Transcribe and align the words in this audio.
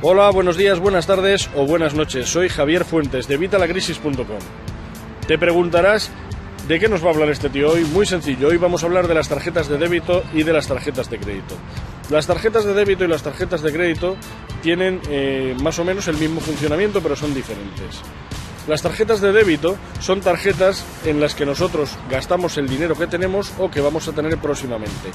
Hola, 0.00 0.30
buenos 0.30 0.56
días, 0.56 0.78
buenas 0.78 1.08
tardes 1.08 1.50
o 1.56 1.66
buenas 1.66 1.92
noches. 1.92 2.28
Soy 2.28 2.48
Javier 2.48 2.84
Fuentes 2.84 3.26
de 3.26 3.36
Vitalacrisis.com. 3.36 4.38
Te 5.26 5.38
preguntarás 5.38 6.12
de 6.68 6.78
qué 6.78 6.88
nos 6.88 7.02
va 7.02 7.08
a 7.08 7.14
hablar 7.14 7.30
este 7.30 7.50
tío 7.50 7.72
hoy. 7.72 7.82
Muy 7.82 8.06
sencillo, 8.06 8.46
hoy 8.46 8.58
vamos 8.58 8.84
a 8.84 8.86
hablar 8.86 9.08
de 9.08 9.14
las 9.14 9.28
tarjetas 9.28 9.66
de 9.66 9.76
débito 9.76 10.22
y 10.32 10.44
de 10.44 10.52
las 10.52 10.68
tarjetas 10.68 11.10
de 11.10 11.18
crédito. 11.18 11.56
Las 12.10 12.28
tarjetas 12.28 12.64
de 12.64 12.74
débito 12.74 13.04
y 13.04 13.08
las 13.08 13.24
tarjetas 13.24 13.60
de 13.60 13.72
crédito 13.72 14.16
tienen 14.62 15.00
eh, 15.08 15.56
más 15.64 15.80
o 15.80 15.84
menos 15.84 16.06
el 16.06 16.16
mismo 16.16 16.40
funcionamiento, 16.40 17.02
pero 17.02 17.16
son 17.16 17.34
diferentes. 17.34 18.00
Las 18.68 18.82
tarjetas 18.82 19.20
de 19.20 19.32
débito 19.32 19.76
son 19.98 20.20
tarjetas 20.20 20.84
en 21.06 21.18
las 21.18 21.34
que 21.34 21.44
nosotros 21.44 21.90
gastamos 22.08 22.56
el 22.56 22.68
dinero 22.68 22.94
que 22.94 23.08
tenemos 23.08 23.52
o 23.58 23.68
que 23.68 23.80
vamos 23.80 24.06
a 24.06 24.12
tener 24.12 24.38
próximamente. 24.38 25.10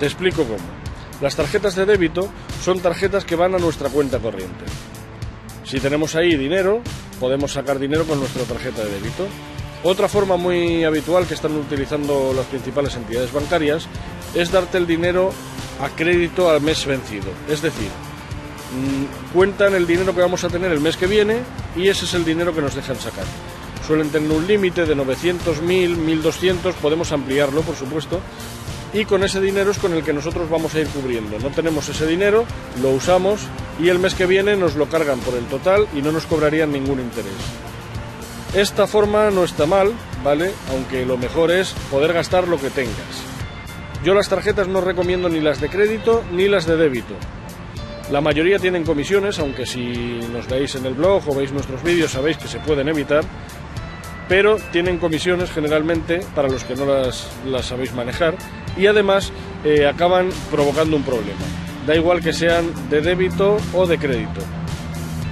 Te 0.00 0.06
explico 0.06 0.42
cómo. 0.42 0.93
Las 1.20 1.36
tarjetas 1.36 1.74
de 1.76 1.86
débito 1.86 2.28
son 2.62 2.80
tarjetas 2.80 3.24
que 3.24 3.36
van 3.36 3.54
a 3.54 3.58
nuestra 3.58 3.88
cuenta 3.88 4.18
corriente. 4.18 4.64
Si 5.64 5.80
tenemos 5.80 6.14
ahí 6.14 6.36
dinero, 6.36 6.82
podemos 7.20 7.52
sacar 7.52 7.78
dinero 7.78 8.04
con 8.04 8.18
nuestra 8.18 8.42
tarjeta 8.42 8.82
de 8.84 8.90
débito. 8.90 9.26
Otra 9.82 10.08
forma 10.08 10.36
muy 10.36 10.84
habitual 10.84 11.26
que 11.26 11.34
están 11.34 11.56
utilizando 11.56 12.32
las 12.34 12.46
principales 12.46 12.94
entidades 12.96 13.32
bancarias 13.32 13.86
es 14.34 14.50
darte 14.50 14.78
el 14.78 14.86
dinero 14.86 15.30
a 15.80 15.88
crédito 15.90 16.50
al 16.50 16.60
mes 16.60 16.84
vencido. 16.86 17.30
Es 17.48 17.62
decir, 17.62 17.88
mm, 17.88 19.32
cuentan 19.34 19.74
el 19.74 19.86
dinero 19.86 20.14
que 20.14 20.20
vamos 20.20 20.42
a 20.44 20.48
tener 20.48 20.72
el 20.72 20.80
mes 20.80 20.96
que 20.96 21.06
viene 21.06 21.38
y 21.76 21.88
ese 21.88 22.06
es 22.06 22.14
el 22.14 22.24
dinero 22.24 22.54
que 22.54 22.62
nos 22.62 22.74
dejan 22.74 22.96
sacar. 22.96 23.24
Suelen 23.86 24.10
tener 24.10 24.30
un 24.30 24.46
límite 24.46 24.86
de 24.86 24.94
900, 24.94 25.60
1000, 25.60 25.96
1200, 25.96 26.74
podemos 26.76 27.12
ampliarlo 27.12 27.60
por 27.60 27.76
supuesto, 27.76 28.20
y 28.94 29.04
con 29.04 29.24
ese 29.24 29.40
dinero 29.40 29.72
es 29.72 29.78
con 29.78 29.92
el 29.92 30.04
que 30.04 30.12
nosotros 30.12 30.48
vamos 30.48 30.74
a 30.74 30.80
ir 30.80 30.86
cubriendo. 30.86 31.38
No 31.40 31.50
tenemos 31.50 31.88
ese 31.88 32.06
dinero, 32.06 32.46
lo 32.80 32.90
usamos 32.90 33.40
y 33.80 33.88
el 33.88 33.98
mes 33.98 34.14
que 34.14 34.24
viene 34.24 34.56
nos 34.56 34.76
lo 34.76 34.88
cargan 34.88 35.18
por 35.18 35.34
el 35.34 35.44
total 35.46 35.88
y 35.94 36.00
no 36.00 36.12
nos 36.12 36.26
cobrarían 36.26 36.72
ningún 36.72 37.00
interés. 37.00 37.32
Esta 38.54 38.86
forma 38.86 39.32
no 39.32 39.42
está 39.42 39.66
mal, 39.66 39.92
¿vale? 40.22 40.52
Aunque 40.70 41.04
lo 41.04 41.18
mejor 41.18 41.50
es 41.50 41.74
poder 41.90 42.12
gastar 42.12 42.46
lo 42.46 42.60
que 42.60 42.70
tengas. 42.70 42.94
Yo 44.04 44.14
las 44.14 44.28
tarjetas 44.28 44.68
no 44.68 44.80
recomiendo 44.80 45.28
ni 45.28 45.40
las 45.40 45.60
de 45.60 45.68
crédito 45.68 46.22
ni 46.30 46.46
las 46.46 46.64
de 46.64 46.76
débito. 46.76 47.14
La 48.12 48.20
mayoría 48.20 48.60
tienen 48.60 48.84
comisiones, 48.84 49.40
aunque 49.40 49.66
si 49.66 50.20
nos 50.32 50.46
veis 50.46 50.74
en 50.76 50.86
el 50.86 50.94
blog 50.94 51.28
o 51.28 51.34
veis 51.34 51.50
nuestros 51.50 51.82
vídeos 51.82 52.12
sabéis 52.12 52.36
que 52.36 52.46
se 52.46 52.60
pueden 52.60 52.88
evitar, 52.88 53.24
pero 54.28 54.56
tienen 54.72 54.98
comisiones 54.98 55.50
generalmente 55.50 56.20
para 56.34 56.48
los 56.48 56.64
que 56.64 56.74
no 56.74 56.86
las, 56.86 57.28
sabéis 57.62 57.92
manejar 57.92 58.34
y 58.76 58.86
además 58.86 59.32
eh, 59.64 59.86
acaban 59.86 60.30
provocando 60.50 60.96
un 60.96 61.02
problema. 61.02 61.40
Da 61.86 61.94
igual 61.94 62.22
que 62.22 62.32
sean 62.32 62.66
de 62.88 63.00
débito 63.00 63.58
o 63.74 63.86
de 63.86 63.98
crédito. 63.98 64.40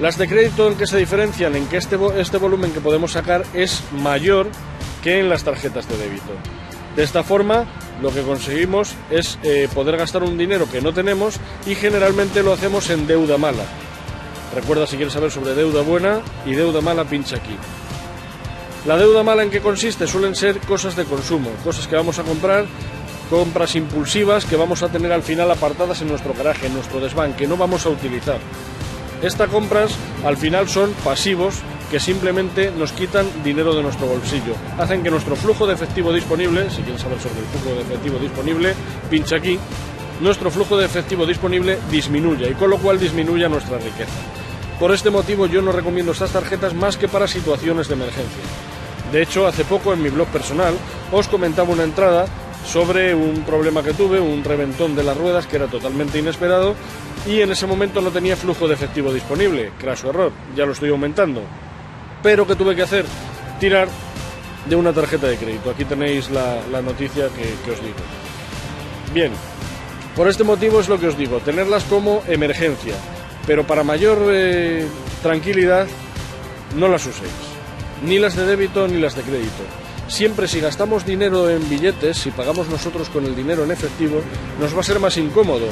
Las 0.00 0.18
de 0.18 0.28
crédito 0.28 0.68
en 0.68 0.76
que 0.76 0.86
se 0.86 0.98
diferencian 0.98 1.54
en 1.56 1.66
que 1.66 1.76
este, 1.76 1.96
este 2.18 2.36
volumen 2.36 2.72
que 2.72 2.80
podemos 2.80 3.12
sacar 3.12 3.44
es 3.54 3.82
mayor 3.92 4.48
que 5.02 5.20
en 5.20 5.28
las 5.28 5.44
tarjetas 5.44 5.88
de 5.88 5.96
débito. 5.96 6.32
De 6.96 7.02
esta 7.02 7.22
forma, 7.22 7.64
lo 8.02 8.12
que 8.12 8.22
conseguimos 8.22 8.94
es 9.10 9.38
eh, 9.42 9.68
poder 9.74 9.96
gastar 9.96 10.22
un 10.22 10.36
dinero 10.36 10.70
que 10.70 10.82
no 10.82 10.92
tenemos 10.92 11.36
y 11.66 11.74
generalmente 11.74 12.42
lo 12.42 12.52
hacemos 12.52 12.90
en 12.90 13.06
deuda 13.06 13.38
mala. 13.38 13.64
Recuerda 14.54 14.86
si 14.86 14.96
quieres 14.96 15.14
saber 15.14 15.30
sobre 15.30 15.54
deuda 15.54 15.82
buena 15.82 16.20
y 16.44 16.52
deuda 16.52 16.82
mala, 16.82 17.04
pincha 17.04 17.36
aquí. 17.36 17.56
La 18.84 18.96
deuda 18.96 19.22
mala 19.22 19.44
en 19.44 19.50
qué 19.50 19.60
consiste 19.60 20.08
suelen 20.08 20.34
ser 20.34 20.58
cosas 20.58 20.96
de 20.96 21.04
consumo, 21.04 21.50
cosas 21.62 21.86
que 21.86 21.94
vamos 21.94 22.18
a 22.18 22.24
comprar, 22.24 22.64
compras 23.30 23.76
impulsivas 23.76 24.44
que 24.44 24.56
vamos 24.56 24.82
a 24.82 24.88
tener 24.88 25.12
al 25.12 25.22
final 25.22 25.48
apartadas 25.52 26.02
en 26.02 26.08
nuestro 26.08 26.34
garaje, 26.34 26.66
en 26.66 26.74
nuestro 26.74 26.98
desván, 26.98 27.34
que 27.34 27.46
no 27.46 27.56
vamos 27.56 27.86
a 27.86 27.90
utilizar. 27.90 28.38
Estas 29.22 29.48
compras 29.50 29.92
al 30.24 30.36
final 30.36 30.68
son 30.68 30.90
pasivos 31.04 31.54
que 31.92 32.00
simplemente 32.00 32.72
nos 32.76 32.90
quitan 32.90 33.24
dinero 33.44 33.72
de 33.72 33.84
nuestro 33.84 34.08
bolsillo. 34.08 34.54
Hacen 34.76 35.04
que 35.04 35.12
nuestro 35.12 35.36
flujo 35.36 35.64
de 35.64 35.74
efectivo 35.74 36.12
disponible, 36.12 36.68
si 36.68 36.82
quieres 36.82 37.02
saber 37.02 37.20
sobre 37.20 37.38
el 37.38 37.46
flujo 37.46 37.76
de 37.76 37.82
efectivo 37.82 38.18
disponible, 38.18 38.74
pincha 39.08 39.36
aquí, 39.36 39.60
nuestro 40.20 40.50
flujo 40.50 40.76
de 40.76 40.86
efectivo 40.86 41.24
disponible 41.24 41.78
disminuya 41.88 42.48
y 42.48 42.54
con 42.54 42.68
lo 42.68 42.78
cual 42.78 42.98
disminuya 42.98 43.48
nuestra 43.48 43.78
riqueza. 43.78 44.10
Por 44.80 44.90
este 44.90 45.10
motivo 45.10 45.46
yo 45.46 45.62
no 45.62 45.70
recomiendo 45.70 46.10
estas 46.10 46.32
tarjetas 46.32 46.74
más 46.74 46.96
que 46.96 47.06
para 47.06 47.28
situaciones 47.28 47.86
de 47.86 47.94
emergencia. 47.94 48.71
De 49.12 49.20
hecho, 49.20 49.46
hace 49.46 49.64
poco 49.64 49.92
en 49.92 50.02
mi 50.02 50.08
blog 50.08 50.26
personal 50.28 50.74
os 51.12 51.28
comentaba 51.28 51.68
una 51.68 51.84
entrada 51.84 52.24
sobre 52.64 53.14
un 53.14 53.42
problema 53.42 53.82
que 53.82 53.92
tuve, 53.92 54.18
un 54.18 54.42
reventón 54.42 54.96
de 54.96 55.02
las 55.02 55.16
ruedas 55.16 55.46
que 55.46 55.56
era 55.56 55.66
totalmente 55.66 56.18
inesperado 56.18 56.74
y 57.26 57.42
en 57.42 57.52
ese 57.52 57.66
momento 57.66 58.00
no 58.00 58.10
tenía 58.10 58.36
flujo 58.36 58.66
de 58.66 58.74
efectivo 58.74 59.12
disponible, 59.12 59.72
craso 59.78 60.08
error, 60.08 60.32
ya 60.56 60.64
lo 60.64 60.72
estoy 60.72 60.88
aumentando. 60.88 61.42
Pero 62.22 62.46
que 62.46 62.56
tuve 62.56 62.74
que 62.74 62.82
hacer? 62.82 63.04
Tirar 63.60 63.88
de 64.66 64.76
una 64.76 64.94
tarjeta 64.94 65.26
de 65.26 65.36
crédito. 65.36 65.70
Aquí 65.70 65.84
tenéis 65.84 66.30
la, 66.30 66.80
noticia 66.80 67.28
que, 67.28 67.70
os 67.70 67.82
digo. 67.82 67.98
Bien, 69.12 69.32
por 70.16 70.26
este 70.26 70.42
motivo 70.42 70.80
es 70.80 70.88
lo 70.88 70.98
que 70.98 71.08
os 71.08 71.18
digo, 71.18 71.38
tenerlas 71.40 71.84
como 71.84 72.22
emergencia, 72.28 72.94
pero 73.46 73.66
para 73.66 73.84
mayor 73.84 74.18
eh, 74.30 74.86
tranquilidad 75.22 75.86
no 76.78 76.88
las 76.88 77.04
uséis 77.04 77.51
ni 78.04 78.18
las 78.18 78.36
de 78.36 78.44
débito 78.44 78.88
ni 78.88 79.00
las 79.00 79.14
de 79.14 79.22
crédito. 79.22 79.62
Siempre 80.08 80.48
si 80.48 80.60
gastamos 80.60 81.06
dinero 81.06 81.48
en 81.48 81.66
billetes, 81.68 82.18
si 82.18 82.30
pagamos 82.30 82.68
nosotros 82.68 83.08
con 83.08 83.24
el 83.24 83.34
dinero 83.34 83.64
en 83.64 83.70
efectivo, 83.70 84.20
nos 84.60 84.74
va 84.76 84.80
a 84.80 84.84
ser 84.84 84.98
más 85.00 85.16
incómodo. 85.16 85.66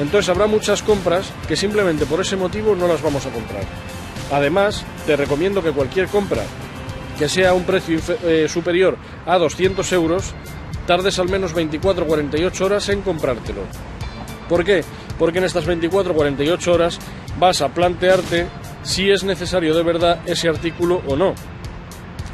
Entonces 0.00 0.28
habrá 0.28 0.46
muchas 0.46 0.82
compras 0.82 1.30
que 1.46 1.56
simplemente 1.56 2.06
por 2.06 2.20
ese 2.20 2.36
motivo 2.36 2.74
no 2.74 2.88
las 2.88 3.02
vamos 3.02 3.24
a 3.26 3.30
comprar. 3.30 3.62
Además, 4.32 4.84
te 5.06 5.16
recomiendo 5.16 5.62
que 5.62 5.70
cualquier 5.70 6.08
compra 6.08 6.42
que 7.18 7.28
sea 7.28 7.54
un 7.54 7.64
precio 7.64 8.00
eh, 8.24 8.48
superior 8.48 8.96
a 9.26 9.38
200 9.38 9.92
euros, 9.92 10.34
tardes 10.86 11.18
al 11.20 11.28
menos 11.28 11.54
24 11.54 12.06
48 12.06 12.64
horas 12.64 12.88
en 12.88 13.02
comprártelo. 13.02 13.60
¿Por 14.48 14.64
qué? 14.64 14.82
Porque 15.18 15.38
en 15.38 15.44
estas 15.44 15.66
24 15.66 16.14
48 16.14 16.72
horas 16.72 16.98
vas 17.38 17.60
a 17.62 17.68
plantearte 17.68 18.48
si 18.82 19.10
es 19.10 19.22
necesario 19.22 19.74
de 19.74 19.82
verdad 19.84 20.20
ese 20.26 20.48
artículo 20.48 21.02
o 21.06 21.14
no 21.14 21.34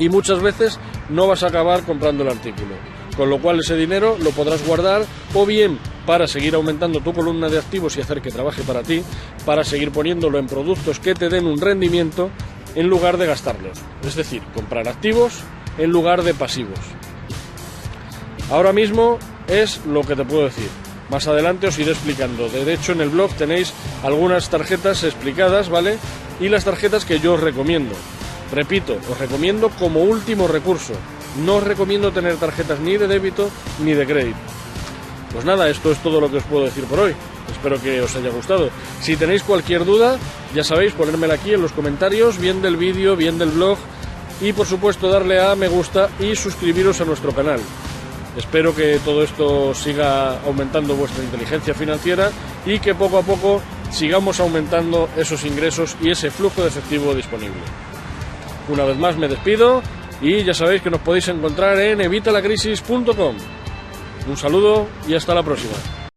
y 0.00 0.08
muchas 0.08 0.40
veces 0.40 0.80
no 1.10 1.28
vas 1.28 1.44
a 1.44 1.48
acabar 1.48 1.84
comprando 1.84 2.24
el 2.24 2.30
artículo. 2.30 2.74
Con 3.16 3.28
lo 3.28 3.40
cual 3.40 3.60
ese 3.60 3.76
dinero 3.76 4.16
lo 4.18 4.30
podrás 4.30 4.66
guardar 4.66 5.04
o 5.34 5.46
bien 5.46 5.78
para 6.06 6.26
seguir 6.26 6.54
aumentando 6.54 7.00
tu 7.00 7.12
columna 7.12 7.48
de 7.48 7.58
activos 7.58 7.96
y 7.96 8.00
hacer 8.00 8.22
que 8.22 8.30
trabaje 8.30 8.62
para 8.62 8.82
ti, 8.82 9.02
para 9.44 9.62
seguir 9.62 9.92
poniéndolo 9.92 10.38
en 10.38 10.46
productos 10.46 10.98
que 10.98 11.14
te 11.14 11.28
den 11.28 11.46
un 11.46 11.60
rendimiento 11.60 12.30
en 12.74 12.88
lugar 12.88 13.18
de 13.18 13.26
gastarlos. 13.26 13.78
Es 14.04 14.16
decir, 14.16 14.42
comprar 14.54 14.88
activos 14.88 15.40
en 15.76 15.90
lugar 15.90 16.22
de 16.22 16.34
pasivos. 16.34 16.80
Ahora 18.50 18.72
mismo 18.72 19.18
es 19.48 19.84
lo 19.84 20.00
que 20.00 20.16
te 20.16 20.24
puedo 20.24 20.44
decir. 20.44 20.68
Más 21.10 21.26
adelante 21.26 21.66
os 21.66 21.78
iré 21.78 21.90
explicando. 21.90 22.48
De 22.48 22.72
hecho, 22.72 22.92
en 22.92 23.00
el 23.00 23.10
blog 23.10 23.32
tenéis 23.34 23.72
algunas 24.02 24.48
tarjetas 24.48 25.04
explicadas, 25.04 25.68
¿vale? 25.68 25.98
Y 26.40 26.48
las 26.48 26.64
tarjetas 26.64 27.04
que 27.04 27.20
yo 27.20 27.34
os 27.34 27.40
recomiendo. 27.40 27.94
Repito, 28.52 28.98
os 29.10 29.18
recomiendo 29.18 29.70
como 29.70 30.02
último 30.02 30.48
recurso. 30.48 30.94
No 31.44 31.56
os 31.56 31.64
recomiendo 31.64 32.10
tener 32.10 32.36
tarjetas 32.36 32.80
ni 32.80 32.96
de 32.96 33.06
débito 33.06 33.50
ni 33.84 33.94
de 33.94 34.06
crédito. 34.06 34.38
Pues 35.32 35.44
nada, 35.44 35.68
esto 35.68 35.92
es 35.92 35.98
todo 36.02 36.20
lo 36.20 36.30
que 36.30 36.38
os 36.38 36.44
puedo 36.44 36.64
decir 36.64 36.84
por 36.84 36.98
hoy. 36.98 37.14
Espero 37.50 37.80
que 37.80 38.00
os 38.00 38.14
haya 38.16 38.30
gustado. 38.30 38.70
Si 39.00 39.16
tenéis 39.16 39.42
cualquier 39.42 39.84
duda, 39.84 40.18
ya 40.54 40.64
sabéis, 40.64 40.92
ponérmela 40.92 41.34
aquí 41.34 41.54
en 41.54 41.62
los 41.62 41.72
comentarios, 41.72 42.38
bien 42.38 42.62
del 42.62 42.76
vídeo, 42.76 43.14
bien 43.16 43.38
del 43.38 43.50
blog. 43.50 43.78
Y 44.40 44.52
por 44.52 44.66
supuesto 44.66 45.08
darle 45.08 45.40
a 45.40 45.54
me 45.54 45.68
gusta 45.68 46.08
y 46.18 46.34
suscribiros 46.34 47.00
a 47.00 47.04
nuestro 47.04 47.32
canal. 47.32 47.60
Espero 48.36 48.74
que 48.74 48.98
todo 49.04 49.22
esto 49.22 49.74
siga 49.74 50.40
aumentando 50.42 50.94
vuestra 50.94 51.22
inteligencia 51.22 51.74
financiera 51.74 52.30
y 52.64 52.78
que 52.78 52.94
poco 52.94 53.18
a 53.18 53.22
poco 53.22 53.60
sigamos 53.90 54.40
aumentando 54.40 55.08
esos 55.16 55.44
ingresos 55.44 55.96
y 56.00 56.10
ese 56.10 56.30
flujo 56.30 56.62
de 56.62 56.68
efectivo 56.68 57.14
disponible. 57.14 57.60
Una 58.68 58.84
vez 58.84 58.96
más 58.98 59.16
me 59.16 59.28
despido 59.28 59.82
y 60.20 60.44
ya 60.44 60.54
sabéis 60.54 60.82
que 60.82 60.90
nos 60.90 61.00
podéis 61.00 61.28
encontrar 61.28 61.78
en 61.78 62.00
evitalacrisis.com. 62.00 63.36
Un 64.28 64.36
saludo 64.36 64.86
y 65.08 65.14
hasta 65.14 65.34
la 65.34 65.42
próxima. 65.42 65.99